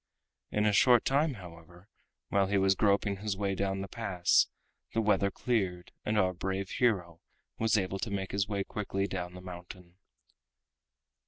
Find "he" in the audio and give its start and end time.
2.47-2.57